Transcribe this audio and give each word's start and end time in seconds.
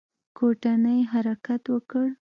کوټنۍ 0.37 0.99
حرکت 1.13 1.63
وکړ. 1.73 2.05